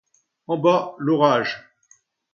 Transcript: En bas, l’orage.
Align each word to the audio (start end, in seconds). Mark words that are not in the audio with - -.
En 0.47 0.57
bas, 0.57 0.95
l’orage. 0.97 1.61